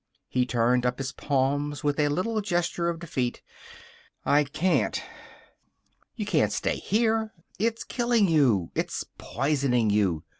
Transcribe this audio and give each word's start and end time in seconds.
He 0.27 0.47
turned 0.47 0.83
up 0.83 0.97
his 0.97 1.11
palms 1.11 1.83
with 1.83 1.99
a 1.99 2.07
little 2.07 2.41
gesture 2.41 2.89
of 2.89 2.97
defeat. 2.97 3.43
"I 4.25 4.45
can't." 4.45 4.99
"You 6.15 6.25
can't 6.25 6.51
stay 6.51 6.77
here. 6.77 7.33
It's 7.59 7.83
killing 7.83 8.27
you. 8.27 8.71
It's 8.73 9.05
poisoning 9.19 9.91
you. 9.91 10.23